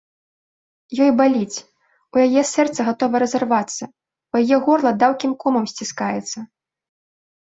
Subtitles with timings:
[1.07, 1.57] Ёй баліць,
[2.15, 3.83] у яе сэрца гатова разарвацца,
[4.35, 6.39] у яе горла даўкім комам сціскаецца.